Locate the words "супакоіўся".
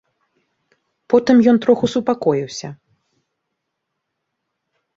1.95-2.67